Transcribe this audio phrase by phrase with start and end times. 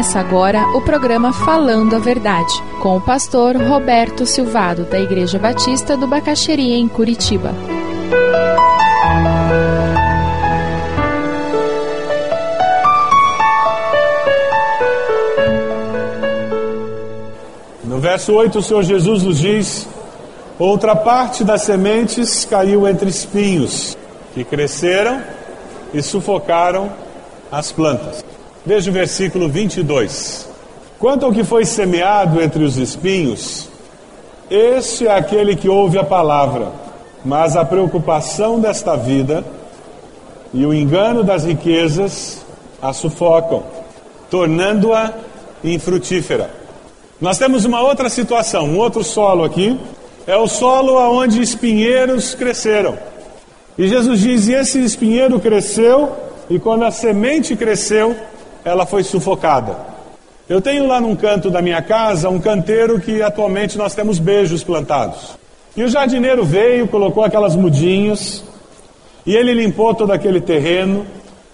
[0.00, 5.94] Começa agora o programa Falando a Verdade, com o pastor Roberto Silvado, da Igreja Batista
[5.94, 7.52] do Bacaxeria, em Curitiba.
[17.84, 19.86] No verso 8, o Senhor Jesus nos diz:
[20.58, 23.98] Outra parte das sementes caiu entre espinhos,
[24.32, 25.22] que cresceram
[25.92, 26.90] e sufocaram
[27.52, 28.29] as plantas.
[28.64, 30.46] Veja o versículo 22.
[30.98, 33.68] Quanto ao que foi semeado entre os espinhos,
[34.50, 36.70] este é aquele que ouve a palavra,
[37.24, 39.42] mas a preocupação desta vida
[40.52, 42.44] e o engano das riquezas
[42.82, 43.62] a sufocam,
[44.30, 45.14] tornando-a
[45.64, 46.50] infrutífera.
[47.18, 49.80] Nós temos uma outra situação, um outro solo aqui,
[50.26, 52.98] é o solo onde espinheiros cresceram.
[53.78, 56.14] E Jesus diz: e esse espinheiro cresceu,
[56.50, 58.14] e quando a semente cresceu,
[58.64, 59.76] ela foi sufocada.
[60.48, 64.64] Eu tenho lá num canto da minha casa um canteiro que atualmente nós temos beijos
[64.64, 65.38] plantados.
[65.76, 68.42] E o jardineiro veio, colocou aquelas mudinhas,
[69.24, 71.06] e ele limpou todo aquele terreno,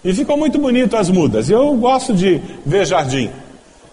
[0.03, 1.51] e ficou muito bonito as mudas.
[1.51, 3.31] Eu gosto de ver jardim.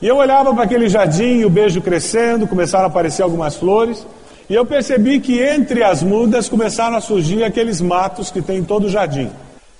[0.01, 4.05] E eu olhava para aquele jardim, e o beijo crescendo, começaram a aparecer algumas flores,
[4.49, 8.63] e eu percebi que entre as mudas começaram a surgir aqueles matos que tem em
[8.63, 9.29] todo o jardim.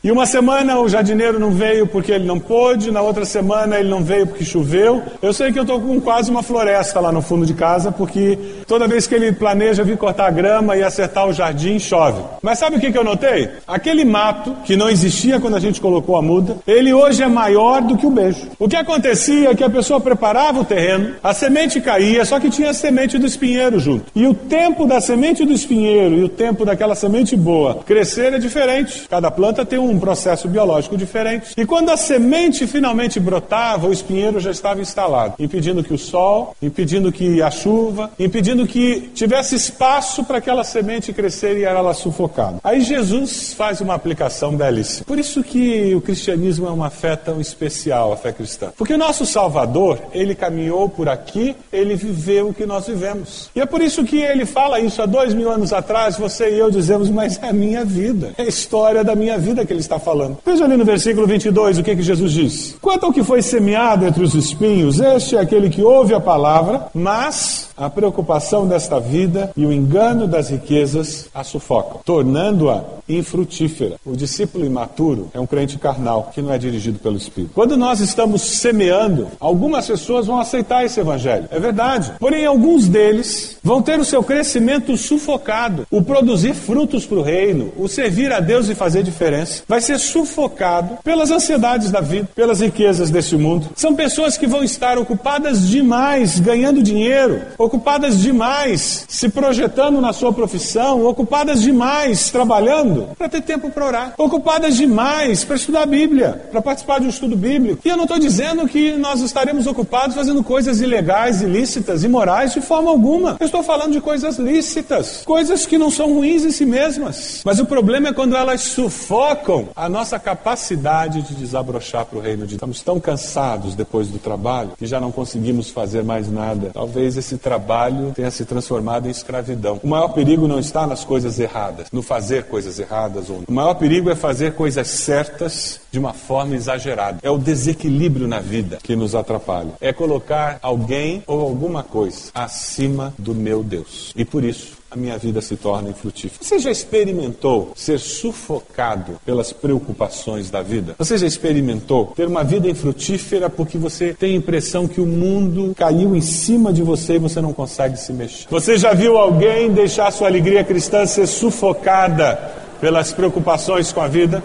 [0.03, 3.87] E uma semana o jardineiro não veio porque ele não pôde, na outra semana ele
[3.87, 5.01] não veio porque choveu.
[5.21, 8.37] Eu sei que eu estou com quase uma floresta lá no fundo de casa, porque
[8.67, 12.21] toda vez que ele planeja vir cortar a grama e acertar o jardim, chove.
[12.41, 13.49] Mas sabe o que, que eu notei?
[13.65, 17.81] Aquele mato, que não existia quando a gente colocou a muda, ele hoje é maior
[17.81, 18.49] do que o beijo.
[18.59, 22.49] O que acontecia é que a pessoa preparava o terreno, a semente caía, só que
[22.49, 24.11] tinha a semente do espinheiro junto.
[24.13, 28.37] E o tempo da semente do espinheiro e o tempo daquela semente boa crescer é
[28.37, 29.07] diferente.
[29.09, 31.53] Cada planta tem um um processo biológico diferente.
[31.55, 36.55] E quando a semente finalmente brotava, o espinheiro já estava instalado, impedindo que o sol,
[36.61, 41.93] impedindo que a chuva, impedindo que tivesse espaço para aquela semente crescer e era ela
[41.93, 42.57] sufocada.
[42.63, 45.05] Aí Jesus faz uma aplicação belíssima.
[45.05, 48.71] Por isso que o cristianismo é uma fé tão especial, a fé cristã.
[48.77, 53.49] Porque o nosso Salvador, ele caminhou por aqui, ele viveu o que nós vivemos.
[53.55, 56.59] E é por isso que ele fala isso há dois mil anos atrás, você e
[56.59, 59.79] eu dizemos, mas é a minha vida, é a história da minha vida que ele
[59.83, 60.37] está falando.
[60.45, 62.75] Veja ali no versículo 22 o que, que Jesus diz.
[62.81, 66.87] Quanto ao que foi semeado entre os espinhos, este é aquele que ouve a palavra,
[66.93, 73.97] mas a preocupação desta vida e o engano das riquezas a sufocam, tornando-a infrutífera.
[74.05, 77.53] O discípulo imaturo é um crente carnal que não é dirigido pelo Espírito.
[77.53, 81.47] Quando nós estamos semeando, algumas pessoas vão aceitar esse evangelho.
[81.51, 82.13] É verdade.
[82.19, 85.85] Porém, alguns deles vão ter o seu crescimento sufocado.
[85.91, 89.97] O produzir frutos para o reino, o servir a Deus e fazer diferença, vai ser
[89.97, 93.69] sufocado pelas ansiedades da vida, pelas riquezas deste mundo.
[93.75, 100.31] São pessoas que vão estar ocupadas demais ganhando dinheiro, ocupadas demais se projetando na sua
[100.31, 106.45] profissão, ocupadas demais trabalhando para ter tempo para orar, ocupadas demais para estudar a Bíblia,
[106.51, 107.81] para participar de um estudo bíblico.
[107.83, 112.61] E eu não estou dizendo que nós estaremos ocupados fazendo coisas ilegais, ilícitas, imorais de
[112.61, 113.37] forma alguma.
[113.39, 117.41] Eu estou falando de coisas lícitas, coisas que não são ruins em si mesmas.
[117.43, 122.41] Mas o problema é quando elas sufocam a nossa capacidade de desabrochar para o reino
[122.41, 122.53] de Deus.
[122.53, 126.71] Estamos tão cansados depois do trabalho que já não conseguimos fazer mais nada.
[126.73, 129.79] Talvez esse trabalho tenha se transformado em escravidão.
[129.83, 133.45] O maior perigo não está nas coisas erradas, no fazer coisas erradas ou não.
[133.47, 137.19] O maior perigo é fazer coisas certas de uma forma exagerada.
[137.21, 139.71] É o desequilíbrio na vida que nos atrapalha.
[139.79, 144.11] É colocar alguém ou alguma coisa acima do meu Deus.
[144.15, 146.43] E por isso a minha vida se torna infrutífera.
[146.43, 150.93] Você já experimentou ser sufocado pelas preocupações da vida?
[150.99, 155.73] Você já experimentou ter uma vida infrutífera porque você tem a impressão que o mundo
[155.75, 158.47] caiu em cima de você e você não consegue se mexer?
[158.51, 164.43] Você já viu alguém deixar sua alegria cristã ser sufocada pelas preocupações com a vida?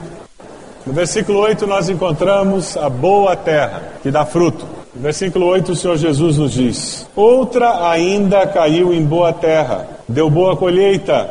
[0.86, 4.77] No versículo 8 nós encontramos a boa terra, que dá fruto.
[4.98, 10.56] Versículo 8 o Senhor Jesus nos diz: Outra ainda caiu em boa terra, deu boa
[10.56, 11.30] colheita,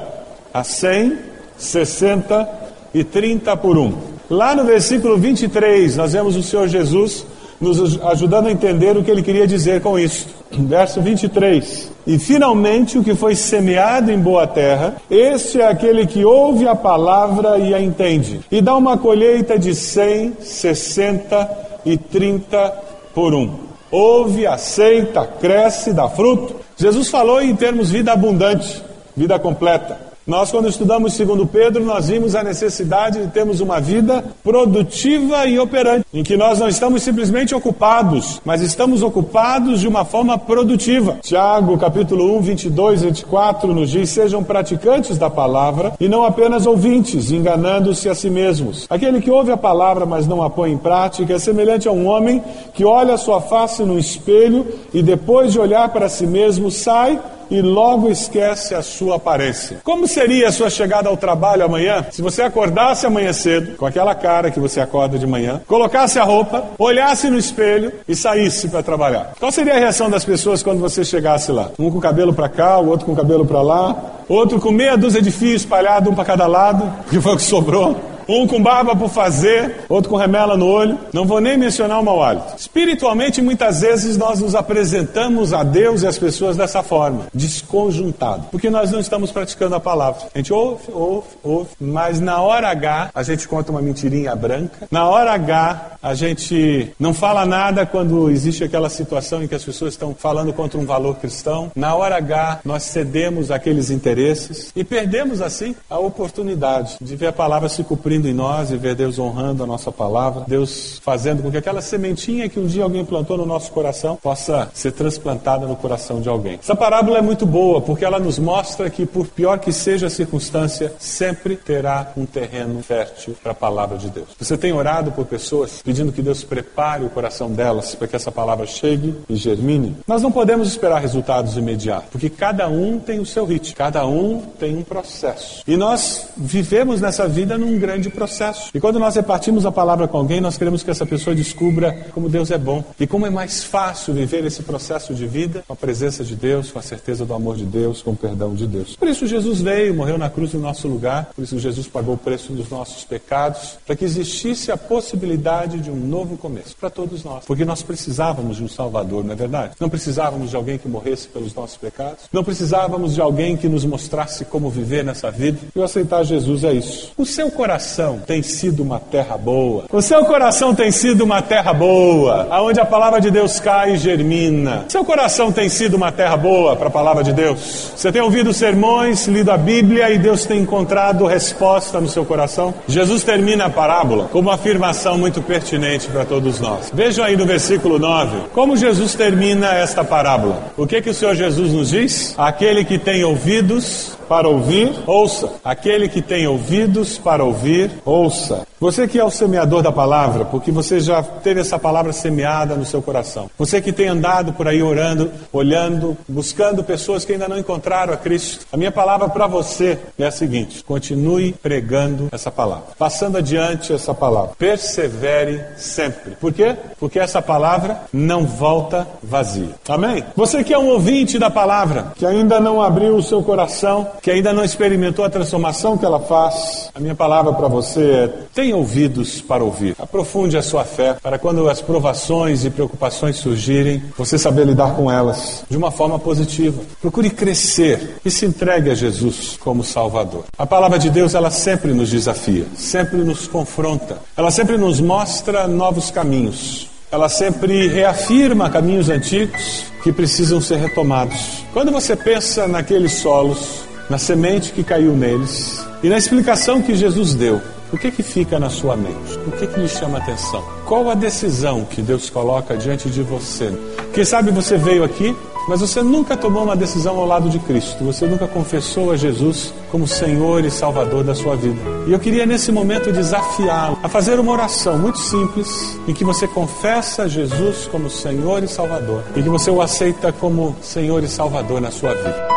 [0.53, 1.17] a 100,
[1.57, 2.49] 60
[2.93, 3.93] e 30 por um.
[4.29, 7.25] Lá no versículo 23 nós vemos o Senhor Jesus
[7.59, 10.27] nos ajudando a entender o que ele queria dizer com isso.
[10.49, 11.91] Verso 23.
[12.05, 16.75] E finalmente o que foi semeado em boa terra, este é aquele que ouve a
[16.75, 22.87] palavra e a entende, e dá uma colheita de 100, 60 e 30
[23.17, 23.49] por um.
[23.89, 26.57] Ouve, aceita, cresce, dá fruto.
[26.77, 28.83] Jesus falou em termos vida abundante,
[29.15, 29.99] vida completa.
[30.27, 35.57] Nós, quando estudamos segundo Pedro, nós vimos a necessidade de termos uma vida produtiva e
[35.57, 41.19] operante, em que nós não estamos simplesmente ocupados, mas estamos ocupados de uma forma produtiva.
[41.21, 46.65] Tiago, capítulo 1, 22 e 24, nos diz: Sejam praticantes da palavra e não apenas
[46.65, 48.85] ouvintes, enganando-se a si mesmos.
[48.89, 52.05] Aquele que ouve a palavra, mas não a põe em prática, é semelhante a um
[52.05, 52.43] homem
[52.73, 57.17] que olha sua face no espelho e depois de olhar para si mesmo sai
[57.49, 59.79] e logo esquece a sua aparência.
[59.83, 64.15] Como seria a sua chegada ao trabalho amanhã se você acordasse amanhã cedo, com aquela
[64.15, 68.83] cara que você acorda de manhã, colocasse a roupa, olhasse no espelho e saísse para
[68.83, 69.33] trabalhar?
[69.39, 71.71] Qual seria a reação das pessoas quando você chegasse lá?
[71.77, 73.95] Um com o cabelo para cá, o outro com o cabelo para lá,
[74.27, 77.43] outro com meia dúzia de fios espalhado um para cada lado, que foi o que
[77.43, 78.16] sobrou.
[78.27, 80.99] Um com barba por fazer, outro com remela no olho.
[81.13, 82.55] Não vou nem mencionar o mau hálito.
[82.57, 88.69] Espiritualmente, muitas vezes nós nos apresentamos a Deus e as pessoas dessa forma, desconjuntado, porque
[88.69, 90.23] nós não estamos praticando a palavra.
[90.35, 94.87] A gente ouve, ouve, ouve, mas na hora H a gente conta uma mentirinha branca.
[94.91, 99.63] Na hora H a gente não fala nada quando existe aquela situação em que as
[99.63, 101.71] pessoas estão falando contra um valor cristão.
[101.75, 107.33] Na hora H nós cedemos aqueles interesses e perdemos assim a oportunidade de ver a
[107.33, 111.51] palavra se cumprir em nós e ver Deus honrando a nossa palavra, Deus fazendo com
[111.51, 115.75] que aquela sementinha que um dia alguém plantou no nosso coração possa ser transplantada no
[115.75, 116.59] coração de alguém.
[116.61, 120.09] Essa parábola é muito boa porque ela nos mostra que, por pior que seja a
[120.09, 124.29] circunstância, sempre terá um terreno fértil para a palavra de Deus.
[124.39, 128.31] Você tem orado por pessoas pedindo que Deus prepare o coração delas para que essa
[128.31, 129.97] palavra chegue e germine?
[130.07, 134.41] Nós não podemos esperar resultados imediatos, porque cada um tem o seu ritmo, cada um
[134.59, 135.63] tem um processo.
[135.67, 138.71] E nós vivemos nessa vida num grande de processo.
[138.73, 142.29] E quando nós repartimos a palavra com alguém, nós queremos que essa pessoa descubra como
[142.29, 145.75] Deus é bom e como é mais fácil viver esse processo de vida com a
[145.75, 148.95] presença de Deus, com a certeza do amor de Deus, com o perdão de Deus.
[148.95, 152.17] Por isso Jesus veio, morreu na cruz no nosso lugar, por isso Jesus pagou o
[152.17, 157.23] preço dos nossos pecados, para que existisse a possibilidade de um novo começo para todos
[157.23, 157.45] nós.
[157.45, 159.73] Porque nós precisávamos de um Salvador, não é verdade?
[159.79, 163.83] Não precisávamos de alguém que morresse pelos nossos pecados, não precisávamos de alguém que nos
[163.85, 165.59] mostrasse como viver nessa vida.
[165.75, 167.11] E aceitar Jesus é isso.
[167.17, 169.85] O seu coração coração tem sido uma terra boa.
[169.91, 173.97] O seu coração tem sido uma terra boa, aonde a palavra de Deus cai e
[173.97, 174.85] germina.
[174.87, 177.91] Seu coração tem sido uma terra boa para a palavra de Deus.
[177.95, 182.71] Você tem ouvido sermões, lido a Bíblia e Deus tem encontrado resposta no seu coração?
[182.87, 186.91] Jesus termina a parábola com uma afirmação muito pertinente para todos nós.
[186.93, 190.71] Vejam aí no versículo 9, como Jesus termina esta parábola.
[190.77, 192.35] O que que o Senhor Jesus nos diz?
[192.37, 195.49] Aquele que tem ouvidos para ouvir, ouça.
[195.63, 198.67] Aquele que tem ouvidos para ouvir, ouça.
[198.79, 202.85] Você que é o semeador da palavra, porque você já teve essa palavra semeada no
[202.85, 203.49] seu coração.
[203.57, 208.17] Você que tem andado por aí orando, olhando, buscando pessoas que ainda não encontraram a
[208.17, 208.65] Cristo.
[208.71, 214.13] A minha palavra para você é a seguinte: continue pregando essa palavra, passando adiante essa
[214.13, 214.51] palavra.
[214.57, 216.31] Persevere sempre.
[216.35, 216.75] Por quê?
[216.99, 219.71] Porque essa palavra não volta vazia.
[219.89, 220.23] Amém?
[220.35, 224.29] Você que é um ouvinte da palavra, que ainda não abriu o seu coração, que
[224.29, 228.75] ainda não experimentou a transformação que ela faz, a minha palavra para você é: tenha
[228.75, 229.95] ouvidos para ouvir.
[229.99, 235.11] Aprofunde a sua fé para quando as provações e preocupações surgirem, você saber lidar com
[235.11, 236.81] elas de uma forma positiva.
[237.01, 240.45] Procure crescer e se entregue a Jesus como Salvador.
[240.57, 245.67] A palavra de Deus, ela sempre nos desafia, sempre nos confronta, ela sempre nos mostra
[245.67, 246.87] novos caminhos.
[247.09, 251.63] Ela sempre reafirma caminhos antigos que precisam ser retomados.
[251.71, 257.33] Quando você pensa naqueles solos na semente que caiu neles e na explicação que Jesus
[257.33, 257.61] deu.
[257.91, 259.37] O que que fica na sua mente?
[259.47, 260.61] O que que lhe chama atenção?
[260.85, 263.71] Qual a decisão que Deus coloca diante de você?
[264.13, 265.33] Quem sabe você veio aqui,
[265.69, 268.03] mas você nunca tomou uma decisão ao lado de Cristo.
[268.03, 271.79] Você nunca confessou a Jesus como Senhor e Salvador da sua vida.
[272.07, 276.45] E eu queria nesse momento desafiá-lo a fazer uma oração muito simples em que você
[276.45, 281.79] confessa Jesus como Senhor e Salvador e que você o aceita como Senhor e Salvador
[281.79, 282.56] na sua vida.